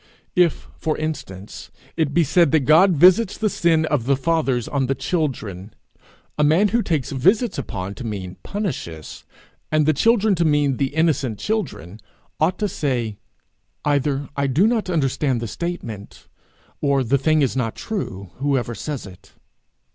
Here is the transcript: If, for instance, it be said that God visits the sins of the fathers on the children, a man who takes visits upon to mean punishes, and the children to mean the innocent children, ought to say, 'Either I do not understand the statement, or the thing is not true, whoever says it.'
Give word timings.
If, 0.35 0.67
for 0.79 0.97
instance, 0.97 1.69
it 1.95 2.11
be 2.11 2.23
said 2.23 2.51
that 2.53 2.61
God 2.61 2.93
visits 2.95 3.37
the 3.37 3.51
sins 3.51 3.85
of 3.91 4.05
the 4.07 4.15
fathers 4.17 4.67
on 4.67 4.87
the 4.87 4.95
children, 4.95 5.75
a 6.39 6.43
man 6.43 6.69
who 6.69 6.81
takes 6.81 7.11
visits 7.11 7.59
upon 7.59 7.93
to 7.93 8.03
mean 8.03 8.37
punishes, 8.41 9.25
and 9.71 9.85
the 9.85 9.93
children 9.93 10.33
to 10.33 10.43
mean 10.43 10.77
the 10.77 10.95
innocent 10.95 11.37
children, 11.37 11.99
ought 12.39 12.57
to 12.57 12.67
say, 12.67 13.19
'Either 13.85 14.27
I 14.35 14.47
do 14.47 14.65
not 14.65 14.89
understand 14.89 15.39
the 15.39 15.47
statement, 15.47 16.27
or 16.81 17.03
the 17.03 17.19
thing 17.19 17.43
is 17.43 17.55
not 17.55 17.75
true, 17.75 18.31
whoever 18.39 18.73
says 18.73 19.05
it.' 19.05 19.33